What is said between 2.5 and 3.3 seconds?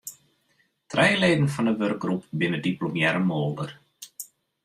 diplomearre